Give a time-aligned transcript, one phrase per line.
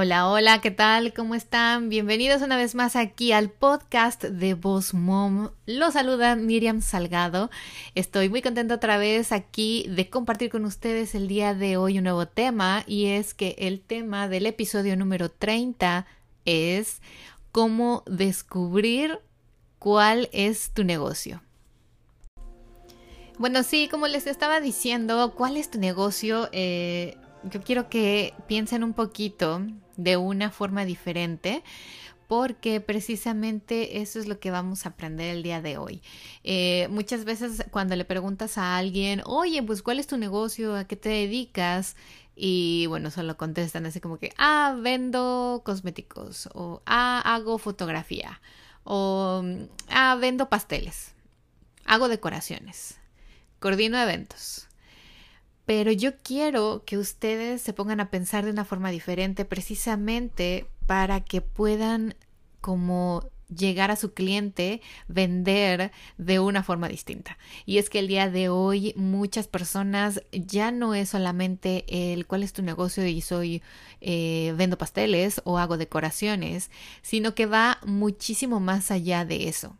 [0.00, 1.12] Hola, hola, ¿qué tal?
[1.12, 1.88] ¿Cómo están?
[1.88, 5.50] Bienvenidos una vez más aquí al podcast de Voz Mom.
[5.66, 7.50] Los saluda Miriam Salgado.
[7.96, 12.04] Estoy muy contenta otra vez aquí de compartir con ustedes el día de hoy un
[12.04, 16.06] nuevo tema y es que el tema del episodio número 30
[16.44, 17.02] es
[17.50, 19.18] cómo descubrir
[19.80, 21.42] cuál es tu negocio.
[23.36, 26.48] Bueno, sí, como les estaba diciendo, ¿cuál es tu negocio?
[26.52, 29.60] Eh, yo quiero que piensen un poquito
[29.98, 31.62] de una forma diferente
[32.28, 36.02] porque precisamente eso es lo que vamos a aprender el día de hoy.
[36.44, 40.76] Eh, muchas veces cuando le preguntas a alguien, oye, pues ¿cuál es tu negocio?
[40.76, 41.96] ¿A qué te dedicas?
[42.36, 48.40] Y bueno, solo contestan así como que, ah, vendo cosméticos o ah, hago fotografía
[48.84, 49.42] o
[49.88, 51.14] ah, vendo pasteles,
[51.86, 52.98] hago decoraciones,
[53.58, 54.67] coordino eventos.
[55.68, 61.20] Pero yo quiero que ustedes se pongan a pensar de una forma diferente precisamente para
[61.20, 62.14] que puedan
[62.62, 67.36] como llegar a su cliente, vender de una forma distinta.
[67.66, 72.44] Y es que el día de hoy muchas personas ya no es solamente el cuál
[72.44, 73.60] es tu negocio y soy
[74.00, 76.70] eh, vendo pasteles o hago decoraciones,
[77.02, 79.76] sino que va muchísimo más allá de eso.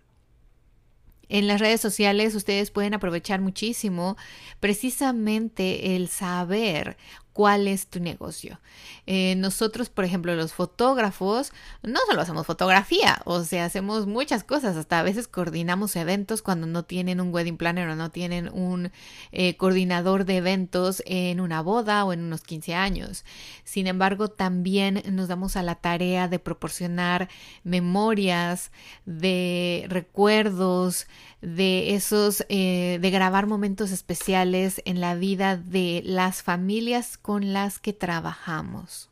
[1.28, 4.16] En las redes sociales ustedes pueden aprovechar muchísimo
[4.60, 6.96] precisamente el saber
[7.38, 8.58] cuál es tu negocio.
[9.06, 11.52] Eh, nosotros, por ejemplo, los fotógrafos,
[11.84, 16.66] no solo hacemos fotografía, o sea, hacemos muchas cosas, hasta a veces coordinamos eventos cuando
[16.66, 18.90] no tienen un wedding planner o no tienen un
[19.30, 23.24] eh, coordinador de eventos en una boda o en unos 15 años.
[23.62, 27.28] Sin embargo, también nos damos a la tarea de proporcionar
[27.62, 28.72] memorias,
[29.06, 31.06] de recuerdos,
[31.40, 37.78] de esos, eh, de grabar momentos especiales en la vida de las familias con las
[37.78, 39.08] que trabajamos.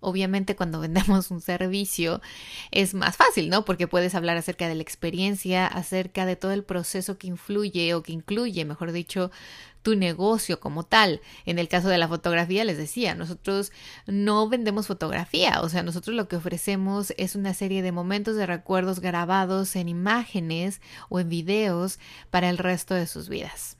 [0.00, 2.20] Obviamente cuando vendemos un servicio
[2.70, 3.64] es más fácil, ¿no?
[3.64, 8.02] Porque puedes hablar acerca de la experiencia, acerca de todo el proceso que influye o
[8.02, 9.30] que incluye, mejor dicho,
[9.86, 11.20] tu negocio como tal.
[11.44, 13.70] En el caso de la fotografía, les decía, nosotros
[14.08, 18.46] no vendemos fotografía, o sea, nosotros lo que ofrecemos es una serie de momentos de
[18.46, 22.00] recuerdos grabados en imágenes o en videos
[22.32, 23.76] para el resto de sus vidas.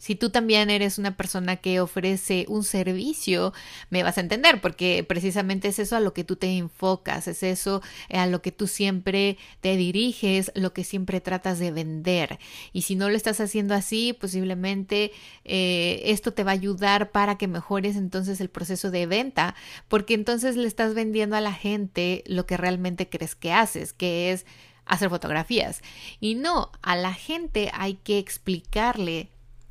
[0.00, 3.52] Si tú también eres una persona que ofrece un servicio,
[3.90, 7.42] me vas a entender, porque precisamente es eso a lo que tú te enfocas, es
[7.42, 12.38] eso a lo que tú siempre te diriges, lo que siempre tratas de vender.
[12.72, 15.12] Y si no lo estás haciendo así, posiblemente
[15.44, 19.54] eh, esto te va a ayudar para que mejores entonces el proceso de venta,
[19.88, 24.32] porque entonces le estás vendiendo a la gente lo que realmente crees que haces, que
[24.32, 24.46] es
[24.86, 25.82] hacer fotografías.
[26.20, 29.28] Y no, a la gente hay que explicarle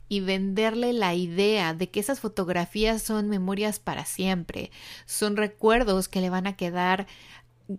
[0.10, 4.72] y venderle la idea de que esas fotografías son memorias para siempre,
[5.06, 7.08] son recuerdos que le van a quedar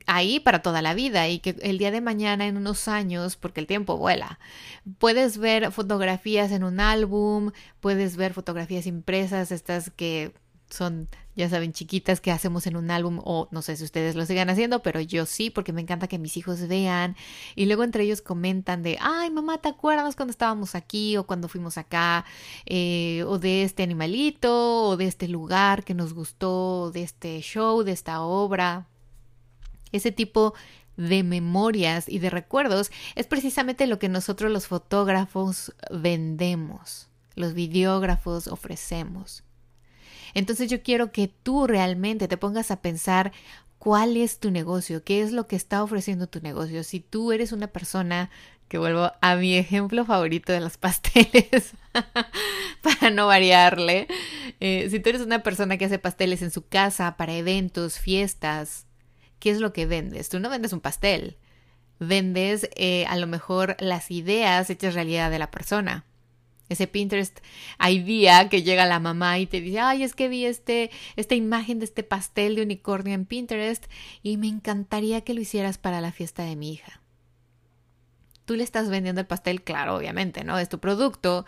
[0.06, 3.60] ahí para toda la vida y que el día de mañana en unos años, porque
[3.60, 4.38] el tiempo vuela,
[4.98, 10.32] puedes ver fotografías en un álbum, puedes ver fotografías impresas, estas que
[10.70, 14.24] son, ya saben, chiquitas que hacemos en un álbum o no sé si ustedes lo
[14.26, 17.16] sigan haciendo, pero yo sí, porque me encanta que mis hijos vean
[17.54, 21.48] y luego entre ellos comentan de, ay mamá, ¿te acuerdas cuando estábamos aquí o cuando
[21.48, 22.24] fuimos acá?
[22.66, 27.82] Eh, o de este animalito o de este lugar que nos gustó, de este show,
[27.82, 28.86] de esta obra.
[29.92, 30.54] Ese tipo
[30.96, 38.46] de memorias y de recuerdos es precisamente lo que nosotros los fotógrafos vendemos, los videógrafos
[38.48, 39.42] ofrecemos.
[40.34, 43.32] Entonces yo quiero que tú realmente te pongas a pensar
[43.78, 46.84] cuál es tu negocio, qué es lo que está ofreciendo tu negocio.
[46.84, 48.30] Si tú eres una persona
[48.68, 51.72] que vuelvo a mi ejemplo favorito de los pasteles,
[52.82, 54.06] para no variarle,
[54.60, 58.86] eh, si tú eres una persona que hace pasteles en su casa para eventos, fiestas,
[59.40, 60.28] ¿qué es lo que vendes?
[60.28, 61.38] Tú no vendes un pastel,
[61.98, 66.04] vendes eh, a lo mejor las ideas hechas realidad de la persona
[66.70, 67.38] ese Pinterest
[67.86, 71.80] idea que llega la mamá y te dice, ay, es que vi este, esta imagen
[71.80, 73.84] de este pastel de unicornio en Pinterest
[74.22, 77.02] y me encantaría que lo hicieras para la fiesta de mi hija.
[78.46, 80.58] tú le estás vendiendo el pastel, claro, obviamente, ¿no?
[80.58, 81.44] Es tu producto,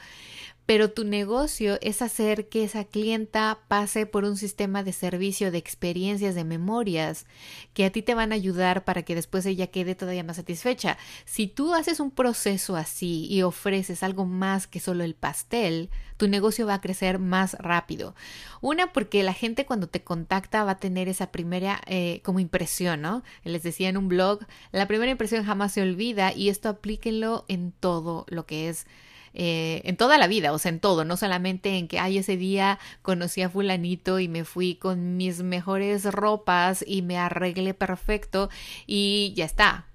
[0.66, 5.58] pero tu negocio es hacer que esa clienta pase por un sistema de servicio de
[5.58, 7.26] experiencias, de memorias,
[7.74, 10.98] que a ti te van a ayudar para que después ella quede todavía más satisfecha.
[11.24, 16.28] Si tú haces un proceso así y ofreces algo más que solo el pastel, tu
[16.28, 18.14] negocio va a crecer más rápido.
[18.60, 23.00] Una, porque la gente cuando te contacta va a tener esa primera eh, como impresión,
[23.02, 23.24] ¿no?
[23.42, 27.72] Les decía en un blog, la primera impresión jamás se olvida y esto aplíquenlo en
[27.72, 28.86] todo lo que es
[29.34, 32.37] eh, en toda la vida, o sea, en todo, no solamente en que, ay, ese
[32.37, 38.50] día conocí a fulanito y me fui con mis mejores ropas y me arreglé perfecto
[38.87, 39.87] y ya está.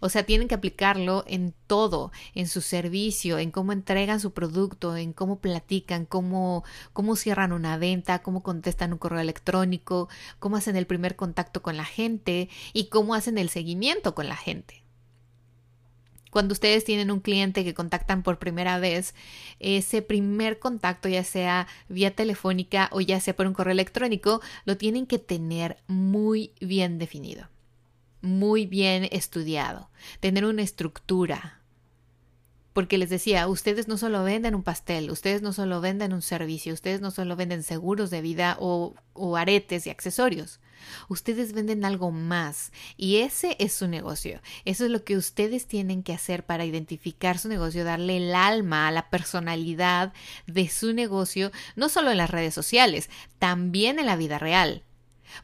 [0.00, 4.96] O sea, tienen que aplicarlo en todo, en su servicio, en cómo entregan su producto,
[4.96, 10.08] en cómo platican, cómo, cómo cierran una venta, cómo contestan un correo electrónico,
[10.38, 14.36] cómo hacen el primer contacto con la gente y cómo hacen el seguimiento con la
[14.36, 14.83] gente
[16.34, 19.14] cuando ustedes tienen un cliente que contactan por primera vez,
[19.60, 24.76] ese primer contacto, ya sea vía telefónica o ya sea por un correo electrónico, lo
[24.76, 27.50] tienen que tener muy bien definido,
[28.20, 31.60] muy bien estudiado, tener una estructura,
[32.74, 36.74] porque les decía, ustedes no solo venden un pastel, ustedes no solo venden un servicio,
[36.74, 38.94] ustedes no solo venden seguros de vida o,
[39.36, 40.60] aretes y accesorios,
[41.08, 44.40] ustedes venden algo más y ese es su negocio.
[44.64, 48.88] Eso es lo que ustedes tienen que hacer para identificar su negocio, darle el alma
[48.88, 50.12] a la personalidad
[50.48, 54.82] de su negocio, no solo en las redes sociales, también en la vida real.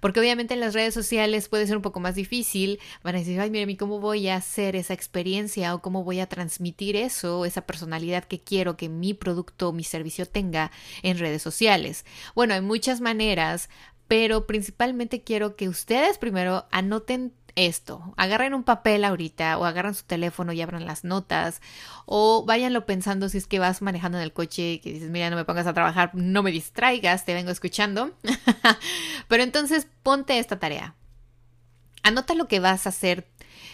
[0.00, 2.78] Porque obviamente en las redes sociales puede ser un poco más difícil.
[3.02, 6.96] Van a decir, ay, ¿cómo voy a hacer esa experiencia o cómo voy a transmitir
[6.96, 10.70] eso, esa personalidad que quiero que mi producto o mi servicio tenga
[11.02, 12.04] en redes sociales?
[12.34, 13.68] Bueno, hay muchas maneras,
[14.08, 18.14] pero principalmente quiero que ustedes primero anoten esto.
[18.16, 21.60] Agarren un papel ahorita o agarran su teléfono y abran las notas
[22.06, 25.30] o váyanlo pensando si es que vas manejando en el coche y que dices, mira,
[25.30, 28.12] no me pongas a trabajar, no me distraigas, te vengo escuchando.
[29.28, 30.94] Pero entonces ponte esta tarea.
[32.02, 33.28] Anota lo que vas a hacer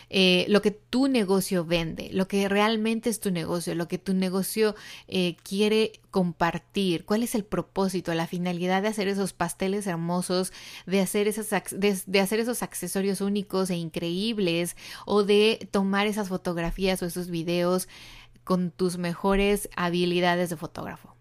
[0.09, 4.15] eh, lo que tu negocio vende, lo que realmente es tu negocio, lo que tu
[4.15, 4.77] negocio
[5.09, 10.53] eh, quiere compartir, cuál es el propósito, la finalidad de hacer esos pasteles hermosos,
[10.87, 14.77] de hacer, esas, de hacer esos accesorios únicos e increíbles
[15.07, 17.89] o de tomar esas fotografías o esos videos
[18.45, 21.17] con tus mejores habilidades de fotógrafo.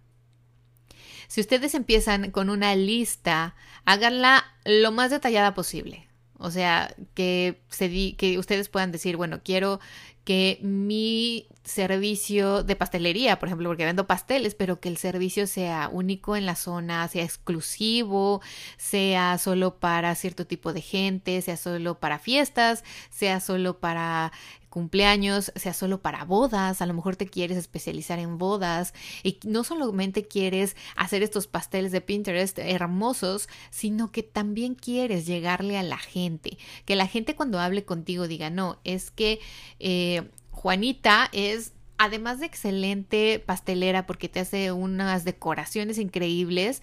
[1.28, 6.05] Si ustedes empiezan con una lista, háganla lo más detallada posible.
[6.38, 9.80] O sea, que, se di, que ustedes puedan decir, bueno, quiero
[10.26, 15.88] que mi servicio de pastelería, por ejemplo, porque vendo pasteles, pero que el servicio sea
[15.92, 18.42] único en la zona, sea exclusivo,
[18.78, 24.32] sea solo para cierto tipo de gente, sea solo para fiestas, sea solo para
[24.76, 28.94] cumpleaños, sea solo para bodas, a lo mejor te quieres especializar en bodas
[29.24, 35.78] y no solamente quieres hacer estos pasteles de Pinterest hermosos, sino que también quieres llegarle
[35.78, 39.40] a la gente, que la gente cuando hable contigo diga, no, es que
[39.80, 46.82] eh, Juanita es además de excelente pastelera porque te hace unas decoraciones increíbles,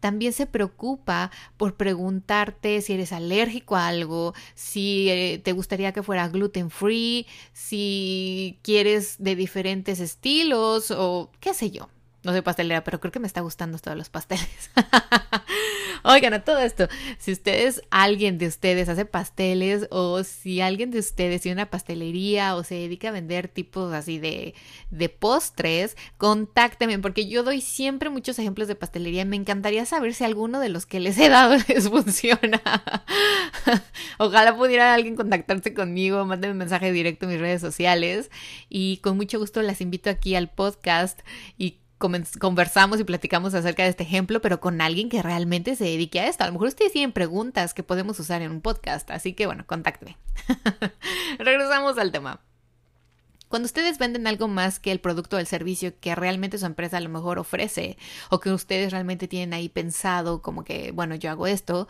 [0.00, 6.02] también se preocupa por preguntarte si eres alérgico a algo, si eh, te gustaría que
[6.02, 11.88] fuera gluten free, si quieres de diferentes estilos o qué sé yo.
[12.24, 14.70] No soy pastelera, pero creo que me está gustando todos los pasteles.
[16.04, 20.98] Oigan, a todo esto, si ustedes, alguien de ustedes hace pasteles o si alguien de
[20.98, 24.54] ustedes tiene una pastelería o se dedica a vender tipos así de,
[24.90, 29.24] de postres, contáctenme porque yo doy siempre muchos ejemplos de pastelería.
[29.24, 32.60] Me encantaría saber si alguno de los que les he dado les funciona.
[34.18, 38.30] Ojalá pudiera alguien contactarse conmigo, mándenme un mensaje directo en mis redes sociales
[38.68, 41.20] y con mucho gusto las invito aquí al podcast
[41.58, 41.81] y
[42.38, 46.26] conversamos y platicamos acerca de este ejemplo, pero con alguien que realmente se dedique a
[46.26, 46.44] esto.
[46.44, 49.64] A lo mejor ustedes tienen preguntas que podemos usar en un podcast, así que bueno,
[49.66, 50.16] contácteme.
[51.38, 52.40] Regresamos al tema.
[53.52, 56.96] Cuando ustedes venden algo más que el producto o el servicio que realmente su empresa
[56.96, 57.98] a lo mejor ofrece
[58.30, 61.86] o que ustedes realmente tienen ahí pensado como que, bueno, yo hago esto,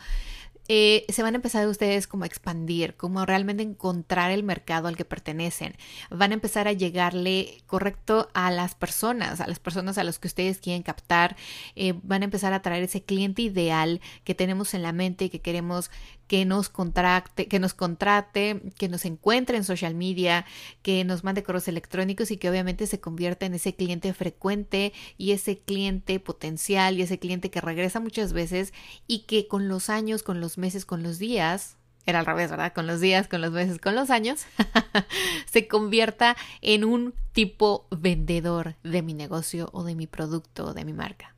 [0.69, 4.97] eh, se van a empezar ustedes como a expandir, como realmente encontrar el mercado al
[4.97, 5.75] que pertenecen.
[6.11, 10.29] Van a empezar a llegarle correcto a las personas, a las personas a las que
[10.29, 11.37] ustedes quieren captar.
[11.75, 15.31] Eh, van a empezar a traer ese cliente ideal que tenemos en la mente y
[15.31, 15.91] que queremos
[16.33, 20.47] que nos contrate, que nos contrate, que nos encuentre en social media,
[20.81, 25.33] que nos mande correos electrónicos y que obviamente se convierta en ese cliente frecuente y
[25.33, 28.73] ese cliente potencial y ese cliente que regresa muchas veces
[29.07, 32.73] y que con los años, con los meses, con los días, era al revés, ¿verdad?
[32.73, 34.47] Con los días, con los meses, con los años,
[35.53, 40.87] se convierta en un tipo vendedor de mi negocio o de mi producto o de
[40.87, 41.37] mi marca.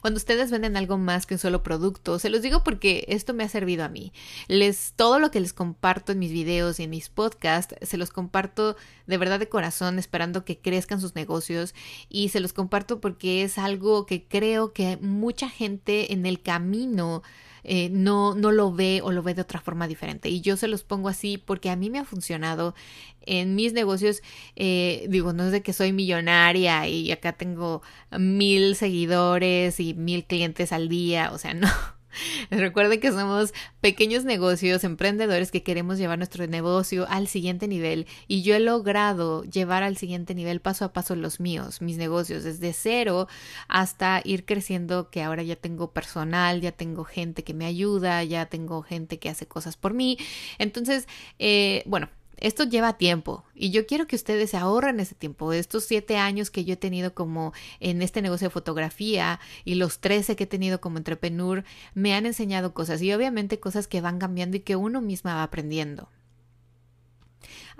[0.00, 3.44] Cuando ustedes venden algo más que un solo producto, se los digo porque esto me
[3.44, 4.12] ha servido a mí.
[4.48, 8.10] Les todo lo que les comparto en mis videos y en mis podcasts, se los
[8.10, 11.74] comparto de verdad de corazón, esperando que crezcan sus negocios
[12.08, 17.22] y se los comparto porque es algo que creo que mucha gente en el camino
[17.64, 20.28] eh, no, no lo ve o lo ve de otra forma diferente.
[20.28, 22.74] Y yo se los pongo así porque a mí me ha funcionado
[23.22, 24.22] en mis negocios.
[24.56, 27.82] Eh, digo, no es de que soy millonaria y acá tengo
[28.18, 31.68] mil seguidores y mil clientes al día, o sea, no.
[32.50, 38.42] Recuerden que somos pequeños negocios, emprendedores que queremos llevar nuestro negocio al siguiente nivel y
[38.42, 42.72] yo he logrado llevar al siguiente nivel paso a paso los míos, mis negocios, desde
[42.72, 43.28] cero
[43.68, 48.46] hasta ir creciendo que ahora ya tengo personal, ya tengo gente que me ayuda, ya
[48.46, 50.18] tengo gente que hace cosas por mí.
[50.58, 51.06] Entonces,
[51.38, 52.08] eh, bueno,
[52.40, 55.52] esto lleva tiempo y yo quiero que ustedes se ahorren ese tiempo.
[55.52, 60.00] Estos siete años que yo he tenido como en este negocio de fotografía y los
[60.00, 64.18] trece que he tenido como entrepreneur me han enseñado cosas y obviamente cosas que van
[64.18, 66.08] cambiando y que uno misma va aprendiendo.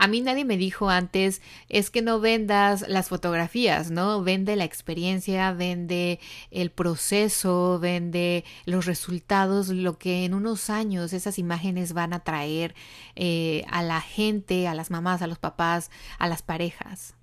[0.02, 4.22] A mí nadie me dijo antes, es que no vendas las fotografías, ¿no?
[4.22, 11.38] Vende la experiencia, vende el proceso, vende los resultados, lo que en unos años esas
[11.38, 12.74] imágenes van a traer
[13.14, 17.19] eh, a la gente, a las mamás, a los papás, a las parejas.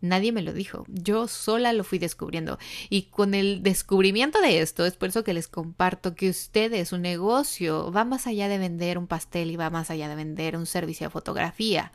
[0.00, 2.58] Nadie me lo dijo, yo sola lo fui descubriendo.
[2.88, 6.98] Y con el descubrimiento de esto, es por eso que les comparto que ustedes, su
[6.98, 10.66] negocio, va más allá de vender un pastel y va más allá de vender un
[10.66, 11.92] servicio de fotografía.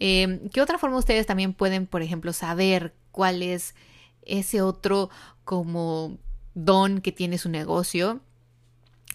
[0.00, 3.74] Eh, ¿Qué otra forma ustedes también pueden, por ejemplo, saber cuál es
[4.22, 5.10] ese otro
[5.44, 6.18] como
[6.54, 8.20] don que tiene su negocio?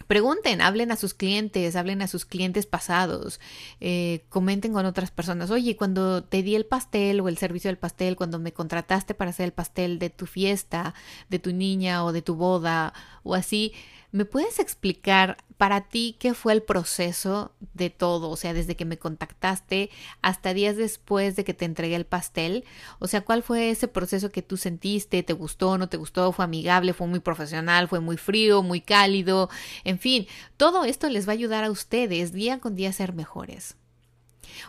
[0.06, 3.40] Pregunten, hablen a sus clientes, hablen a sus clientes pasados,
[3.80, 5.50] eh, comenten con otras personas.
[5.50, 9.30] Oye, cuando te di el pastel o el servicio del pastel, cuando me contrataste para
[9.30, 10.94] hacer el pastel de tu fiesta,
[11.28, 12.92] de tu niña o de tu boda
[13.24, 13.72] o así,
[14.12, 18.30] ¿Me puedes explicar para ti qué fue el proceso de todo?
[18.30, 19.90] O sea, desde que me contactaste
[20.22, 22.64] hasta días después de que te entregué el pastel.
[22.98, 25.22] O sea, ¿cuál fue ese proceso que tú sentiste?
[25.22, 25.78] ¿Te gustó?
[25.78, 26.32] ¿No te gustó?
[26.32, 26.92] ¿Fue amigable?
[26.92, 27.88] ¿Fue muy profesional?
[27.88, 28.62] ¿Fue muy frío?
[28.62, 29.50] ¿Muy cálido?
[29.84, 33.12] En fin, todo esto les va a ayudar a ustedes día con día a ser
[33.12, 33.76] mejores.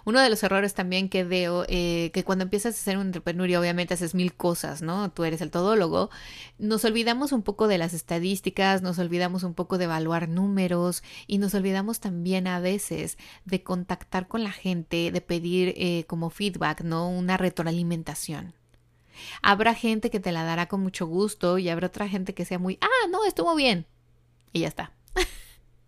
[0.05, 3.47] Uno de los errores también que veo, eh, que cuando empiezas a ser un entrepreneur
[3.57, 5.11] obviamente haces mil cosas, ¿no?
[5.11, 6.09] Tú eres el todólogo,
[6.57, 11.37] nos olvidamos un poco de las estadísticas, nos olvidamos un poco de evaluar números y
[11.37, 16.81] nos olvidamos también a veces de contactar con la gente, de pedir eh, como feedback,
[16.81, 17.09] ¿no?
[17.09, 18.53] Una retroalimentación.
[19.41, 22.59] Habrá gente que te la dará con mucho gusto y habrá otra gente que sea
[22.59, 23.85] muy, ah, no, estuvo bien.
[24.53, 24.96] Y ya está.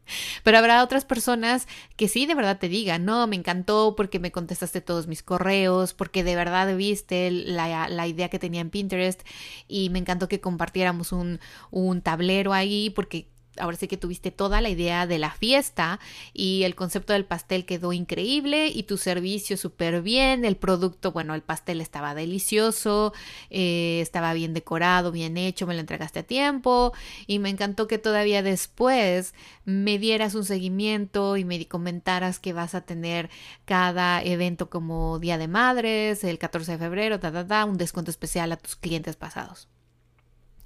[0.43, 4.31] Pero habrá otras personas que sí de verdad te digan, no, me encantó porque me
[4.31, 9.21] contestaste todos mis correos, porque de verdad viste la, la idea que tenía en Pinterest
[9.67, 11.39] y me encantó que compartiéramos un,
[11.71, 15.99] un tablero ahí porque ahora sí que tuviste toda la idea de la fiesta
[16.33, 21.35] y el concepto del pastel quedó increíble y tu servicio súper bien, el producto, bueno,
[21.35, 23.13] el pastel estaba delicioso,
[23.49, 26.93] eh, estaba bien decorado, bien hecho, me lo entregaste a tiempo
[27.27, 29.33] y me encantó que todavía después
[29.65, 33.29] me dieras un seguimiento y me comentaras que vas a tener
[33.65, 38.11] cada evento como Día de Madres, el 14 de febrero, ta, ta, ta, un descuento
[38.11, 39.67] especial a tus clientes pasados.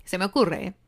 [0.06, 0.83] Se me ocurre, ¿eh?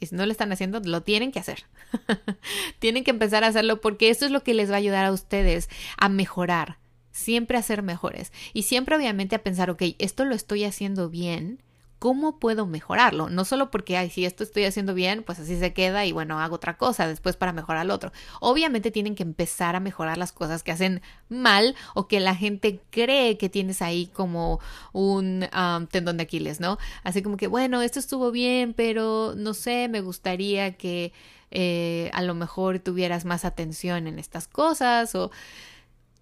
[0.00, 1.64] Y si no lo están haciendo, lo tienen que hacer.
[2.78, 5.12] tienen que empezar a hacerlo porque eso es lo que les va a ayudar a
[5.12, 6.78] ustedes a mejorar,
[7.12, 8.32] siempre a ser mejores.
[8.52, 11.62] Y siempre obviamente a pensar, ok, esto lo estoy haciendo bien
[12.00, 13.28] ¿cómo puedo mejorarlo?
[13.28, 16.40] No solo porque, ay, si esto estoy haciendo bien, pues así se queda y bueno,
[16.40, 18.10] hago otra cosa después para mejorar lo otro.
[18.40, 22.80] Obviamente tienen que empezar a mejorar las cosas que hacen mal o que la gente
[22.90, 24.60] cree que tienes ahí como
[24.92, 25.46] un
[25.90, 26.78] tendón de Aquiles, ¿no?
[27.04, 31.12] Así como que, bueno, esto estuvo bien, pero no sé, me gustaría que
[31.50, 35.30] eh, a lo mejor tuvieras más atención en estas cosas o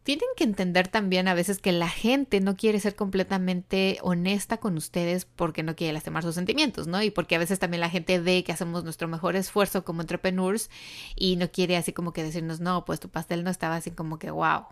[0.03, 4.77] tienen que entender también a veces que la gente no quiere ser completamente honesta con
[4.77, 7.03] ustedes porque no quiere lastimar sus sentimientos, ¿no?
[7.03, 10.71] Y porque a veces también la gente ve que hacemos nuestro mejor esfuerzo como entrepreneurs
[11.15, 14.19] y no quiere así como que decirnos, no, pues tu pastel no estaba así como
[14.19, 14.67] que, wow.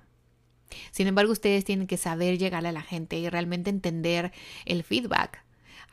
[0.91, 4.33] Sin embargo, ustedes tienen que saber llegar a la gente y realmente entender
[4.65, 5.46] el feedback.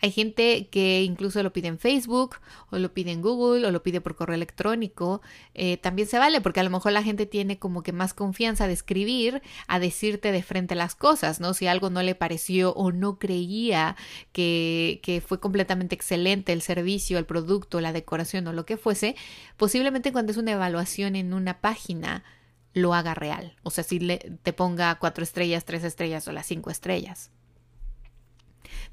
[0.03, 2.35] Hay gente que incluso lo pide en Facebook
[2.71, 5.21] o lo pide en Google o lo pide por correo electrónico.
[5.53, 8.67] Eh, también se vale porque a lo mejor la gente tiene como que más confianza
[8.67, 11.53] de escribir a decirte de frente las cosas, ¿no?
[11.53, 13.95] Si algo no le pareció o no creía
[14.33, 19.15] que, que fue completamente excelente el servicio, el producto, la decoración o lo que fuese,
[19.55, 22.25] posiblemente cuando es una evaluación en una página
[22.73, 23.55] lo haga real.
[23.63, 27.31] O sea, si le, te ponga cuatro estrellas, tres estrellas o las cinco estrellas.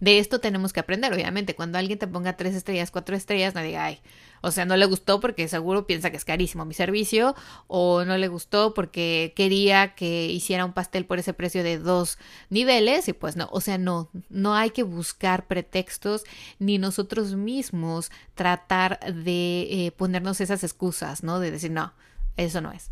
[0.01, 1.55] De esto tenemos que aprender, obviamente.
[1.55, 4.01] Cuando alguien te ponga tres estrellas, cuatro estrellas, no diga, ay,
[4.41, 7.35] o sea, no le gustó porque seguro piensa que es carísimo mi servicio,
[7.67, 12.19] o no le gustó porque quería que hiciera un pastel por ese precio de dos
[12.49, 16.25] niveles, y pues no, o sea, no, no hay que buscar pretextos
[16.59, 21.41] ni nosotros mismos tratar de eh, ponernos esas excusas, ¿no?
[21.41, 21.93] De decir, no,
[22.37, 22.91] eso no es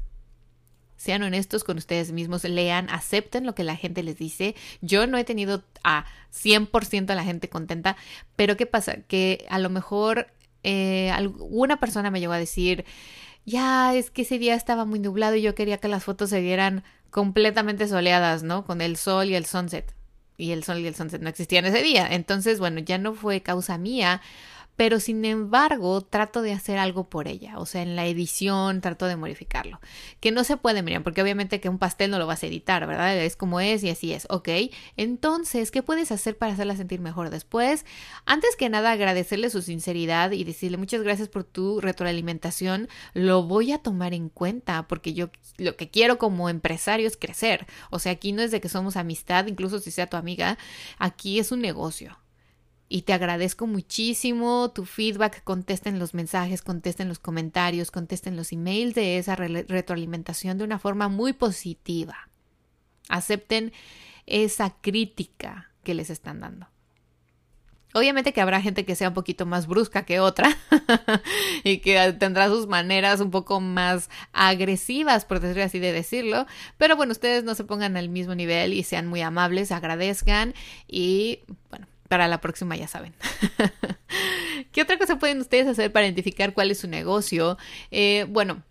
[0.99, 4.55] sean honestos con ustedes mismos, lean, acepten lo que la gente les dice.
[4.83, 7.97] Yo no he tenido a 100% a la gente contenta,
[8.37, 8.97] pero ¿qué pasa?
[9.07, 10.27] Que a lo mejor
[10.65, 12.85] eh, alguna persona me llegó a decir,
[13.47, 16.41] ya es que ese día estaba muy nublado y yo quería que las fotos se
[16.41, 18.67] vieran completamente soleadas, ¿no?
[18.67, 19.95] Con el sol y el sunset.
[20.37, 22.07] Y el sol y el sunset no existían ese día.
[22.11, 24.21] Entonces, bueno, ya no fue causa mía
[24.79, 29.07] pero sin embargo trato de hacer algo por ella, o sea, en la edición trato
[29.07, 29.81] de modificarlo.
[30.21, 32.87] Que no se puede, Miriam, porque obviamente que un pastel no lo vas a editar,
[32.87, 33.19] ¿verdad?
[33.19, 34.49] Es como es y así es, ¿ok?
[34.97, 37.85] Entonces, ¿qué puedes hacer para hacerla sentir mejor después?
[38.25, 43.73] Antes que nada, agradecerle su sinceridad y decirle muchas gracias por tu retroalimentación, lo voy
[43.73, 48.13] a tomar en cuenta porque yo lo que quiero como empresario es crecer, o sea,
[48.13, 50.57] aquí no es de que somos amistad, incluso si sea tu amiga,
[50.99, 52.17] aquí es un negocio
[52.89, 58.95] y te agradezco muchísimo tu feedback, contesten los mensajes, contesten los comentarios, contesten los emails
[58.95, 62.29] de esa retroalimentación de una forma muy positiva.
[63.09, 63.73] Acepten
[64.27, 66.69] esa crítica que les están dando.
[67.95, 70.57] Obviamente que habrá gente que sea un poquito más brusca que otra
[71.65, 76.97] y que tendrá sus maneras un poco más agresivas, por decir así de decirlo, pero
[76.97, 80.55] bueno, ustedes no se pongan al mismo nivel y sean muy amables, agradezcan
[80.87, 81.41] y
[81.71, 83.15] bueno, para la próxima ya saben.
[84.73, 87.59] ¿Qué otra cosa pueden ustedes hacer para identificar cuál es su negocio?
[87.91, 88.63] Eh, bueno,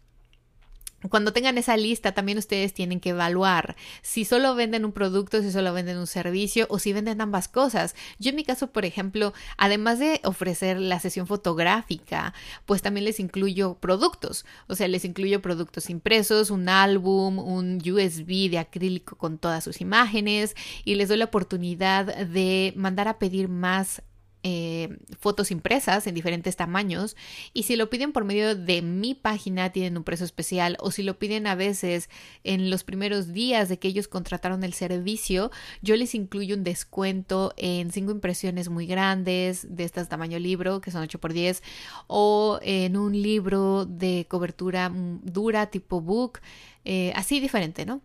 [1.10, 5.52] cuando tengan esa lista, también ustedes tienen que evaluar si solo venden un producto, si
[5.52, 7.96] solo venden un servicio o si venden ambas cosas.
[8.20, 12.34] Yo en mi caso, por ejemplo, además de ofrecer la sesión fotográfica,
[12.66, 14.46] pues también les incluyo productos.
[14.68, 19.82] O sea, les incluyo productos impresos, un álbum, un USB de acrílico con todas sus
[19.82, 24.02] imágenes y les doy la oportunidad de mandar a pedir más
[24.44, 27.16] eh, fotos impresas en diferentes tamaños
[27.54, 31.04] y si lo piden por medio de mi página tienen un precio especial o si
[31.04, 32.10] lo piden a veces
[32.44, 37.54] en los primeros días de que ellos contrataron el servicio yo les incluyo un descuento
[37.58, 41.64] en cinco impresiones muy grandes de este tamaño libro que son 8 por 10
[42.06, 46.40] o en un libro de cobertura mm, dura tipo book
[46.86, 48.02] eh, así diferente no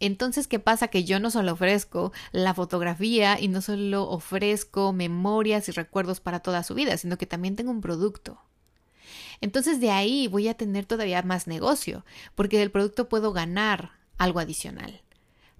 [0.00, 0.88] entonces, ¿qué pasa?
[0.88, 6.40] Que yo no solo ofrezco la fotografía y no solo ofrezco memorias y recuerdos para
[6.40, 8.40] toda su vida, sino que también tengo un producto.
[9.42, 14.40] Entonces de ahí voy a tener todavía más negocio, porque del producto puedo ganar algo
[14.40, 15.02] adicional.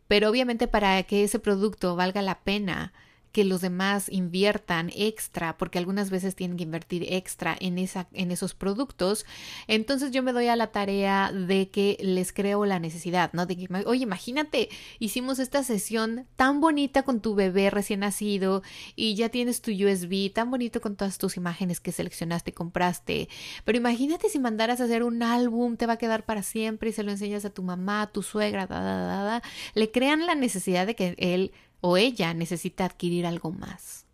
[0.09, 2.92] Pero obviamente para que ese producto valga la pena,
[3.32, 8.30] que los demás inviertan extra, porque algunas veces tienen que invertir extra en, esa, en
[8.30, 9.24] esos productos,
[9.68, 13.46] entonces yo me doy a la tarea de que les creo la necesidad, ¿no?
[13.46, 18.62] De que, oye, imagínate, hicimos esta sesión tan bonita con tu bebé recién nacido
[18.96, 23.28] y ya tienes tu USB tan bonito con todas tus imágenes que seleccionaste compraste,
[23.64, 26.92] pero imagínate si mandaras a hacer un álbum, te va a quedar para siempre y
[26.92, 29.42] se lo enseñas a tu mamá, a tu suegra, da, da, da, da.
[29.74, 34.06] le crean la necesidad de que él o ella necesita adquirir algo más.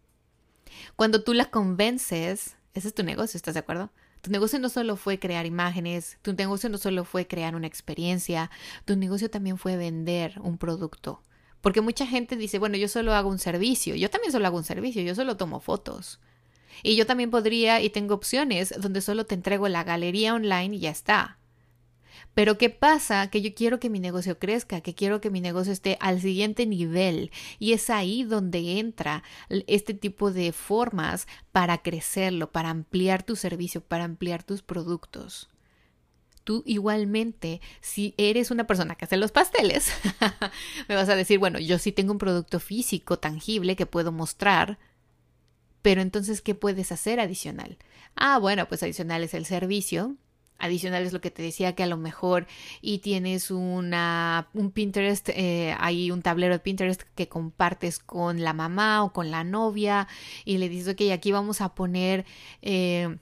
[0.95, 3.91] Cuando tú la convences, ese es tu negocio, ¿estás de acuerdo?
[4.21, 8.51] Tu negocio no solo fue crear imágenes, tu negocio no solo fue crear una experiencia,
[8.85, 11.23] tu negocio también fue vender un producto.
[11.61, 14.65] Porque mucha gente dice, bueno, yo solo hago un servicio, yo también solo hago un
[14.65, 16.21] servicio, yo solo tomo fotos.
[16.83, 20.81] Y yo también podría y tengo opciones donde solo te entrego la galería online y
[20.81, 21.36] ya está.
[22.35, 23.29] Pero ¿qué pasa?
[23.31, 26.67] Que yo quiero que mi negocio crezca, que quiero que mi negocio esté al siguiente
[26.67, 27.31] nivel.
[27.59, 33.81] Y es ahí donde entra este tipo de formas para crecerlo, para ampliar tu servicio,
[33.81, 35.49] para ampliar tus productos.
[36.45, 39.91] Tú igualmente, si eres una persona que hace los pasteles,
[40.89, 44.79] me vas a decir, bueno, yo sí tengo un producto físico tangible que puedo mostrar,
[45.83, 47.79] pero entonces, ¿qué puedes hacer adicional?
[48.17, 50.17] Ah, bueno, pues adicional es el servicio,
[50.59, 52.47] Adicional es lo que te decía que a lo mejor
[52.81, 58.53] y tienes una, un Pinterest, eh, hay un tablero de Pinterest que compartes con la
[58.53, 60.09] mamá o con la novia
[60.45, 62.25] y le dices, ok, aquí vamos a poner...
[62.63, 63.17] Eh,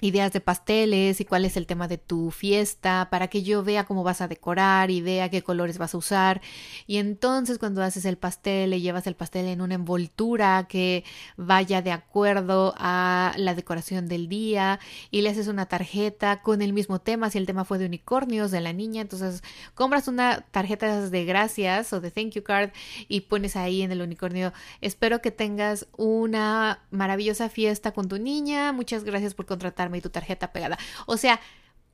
[0.00, 3.84] ideas de pasteles y cuál es el tema de tu fiesta para que yo vea
[3.84, 6.40] cómo vas a decorar y vea qué colores vas a usar.
[6.86, 11.04] Y entonces cuando haces el pastel le llevas el pastel en una envoltura que
[11.36, 14.80] vaya de acuerdo a la decoración del día
[15.10, 17.30] y le haces una tarjeta con el mismo tema.
[17.30, 19.42] Si el tema fue de unicornios de la niña, entonces
[19.74, 22.70] compras una tarjeta de gracias o de thank you card
[23.08, 24.52] y pones ahí en el unicornio.
[24.80, 28.72] Espero que tengas una maravillosa fiesta con tu niña.
[28.72, 29.46] Muchas gracias por
[29.92, 30.78] y tu tarjeta pegada.
[31.06, 31.40] O sea,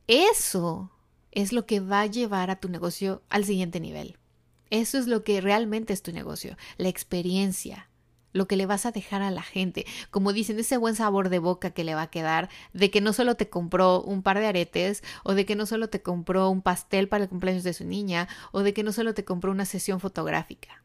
[0.07, 0.91] eso
[1.33, 4.19] es lo que va a llevar a tu negocio al siguiente nivel.
[4.71, 7.89] Eso es lo que realmente es tu negocio, la experiencia,
[8.33, 9.85] lo que le vas a dejar a la gente.
[10.11, 13.13] Como dicen, ese buen sabor de boca que le va a quedar de que no
[13.13, 16.63] solo te compró un par de aretes o de que no solo te compró un
[16.63, 19.65] pastel para el cumpleaños de su niña o de que no solo te compró una
[19.65, 20.85] sesión fotográfica,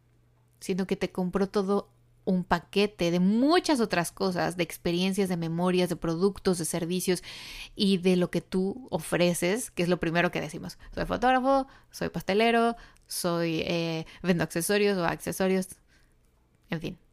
[0.60, 1.90] sino que te compró todo
[2.26, 7.24] un paquete de muchas otras cosas, de experiencias, de memorias, de productos, de servicios
[7.76, 10.78] y de lo que tú ofreces, que es lo primero que decimos.
[10.94, 12.76] Soy fotógrafo, soy pastelero,
[13.08, 15.68] soy eh, vendo accesorios o accesorios,
[16.70, 17.05] en fin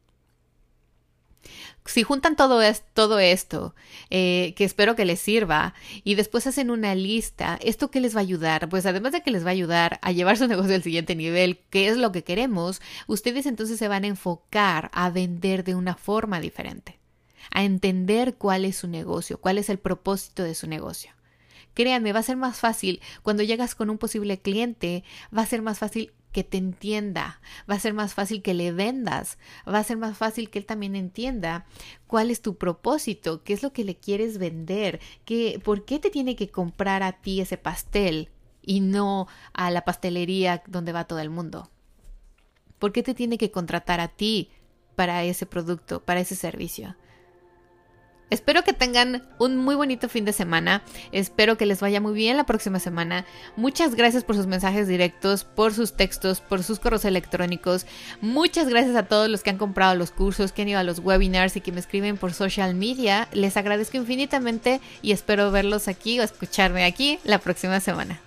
[1.85, 3.75] si juntan todo, es, todo esto,
[4.09, 8.19] eh, que espero que les sirva, y después hacen una lista, ¿esto qué les va
[8.19, 8.69] a ayudar?
[8.69, 11.59] Pues además de que les va a ayudar a llevar su negocio al siguiente nivel,
[11.69, 15.95] que es lo que queremos, ustedes entonces se van a enfocar a vender de una
[15.95, 16.99] forma diferente,
[17.51, 21.11] a entender cuál es su negocio, cuál es el propósito de su negocio.
[21.73, 25.03] Créanme, va a ser más fácil cuando llegas con un posible cliente,
[25.35, 28.73] va a ser más fácil que te entienda, va a ser más fácil que le
[28.73, 31.65] vendas, va a ser más fácil que él también entienda
[32.07, 36.09] cuál es tu propósito, qué es lo que le quieres vender, qué, por qué te
[36.09, 38.29] tiene que comprar a ti ese pastel
[38.61, 41.69] y no a la pastelería donde va todo el mundo.
[42.79, 44.49] ¿Por qué te tiene que contratar a ti
[44.95, 46.97] para ese producto, para ese servicio?
[48.29, 50.81] Espero que tengan un muy bonito fin de semana.
[51.11, 53.25] Espero que les vaya muy bien la próxima semana.
[53.55, 57.85] Muchas gracias por sus mensajes directos, por sus textos, por sus correos electrónicos.
[58.21, 60.99] Muchas gracias a todos los que han comprado los cursos, que han ido a los
[60.99, 63.27] webinars y que me escriben por social media.
[63.33, 68.22] Les agradezco infinitamente y espero verlos aquí o escucharme aquí la próxima semana.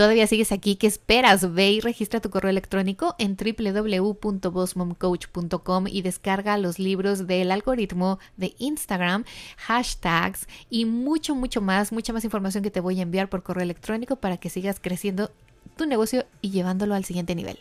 [0.00, 0.76] ¿Todavía sigues aquí?
[0.76, 1.52] ¿Qué esperas?
[1.52, 8.54] Ve y registra tu correo electrónico en www.bossmomcoach.com y descarga los libros del algoritmo de
[8.56, 9.26] Instagram,
[9.58, 13.62] hashtags y mucho, mucho más, mucha más información que te voy a enviar por correo
[13.62, 15.32] electrónico para que sigas creciendo
[15.76, 17.58] tu negocio y llevándolo al siguiente nivel.